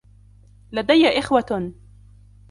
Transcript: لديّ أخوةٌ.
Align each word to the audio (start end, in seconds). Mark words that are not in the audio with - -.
لديّ 0.71 1.19
أخوةٌ. 1.19 1.71